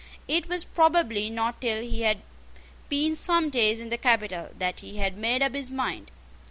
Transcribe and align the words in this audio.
It 0.27 0.49
was 0.49 0.63
probably 0.65 1.29
not 1.29 1.61
till 1.61 1.83
he 1.83 2.01
had 2.01 2.23
been 2.89 3.15
some 3.15 3.51
days 3.51 3.79
in 3.79 3.89
the 3.89 3.99
capital 3.99 4.49
that 4.57 4.79
he 4.79 4.97
had 4.97 5.15
made 5.15 5.43
up 5.43 5.53
his 5.53 5.69
mind. 5.69 6.09